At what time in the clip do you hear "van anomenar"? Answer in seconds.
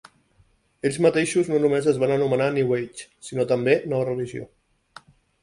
2.05-2.49